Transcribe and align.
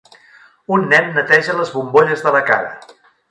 un 0.77 0.85
nen 0.93 1.11
neteja 1.17 1.55
les 1.59 1.71
bombolles 1.75 2.27
de 2.29 2.33
la 2.37 2.45
cara. 2.51 2.73